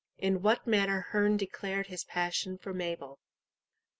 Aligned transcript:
In 0.17 0.41
what 0.41 0.65
manner 0.65 1.01
Herne 1.11 1.37
declared 1.37 1.85
his 1.85 2.03
Passion 2.03 2.57
for 2.57 2.73
Mabel. 2.73 3.19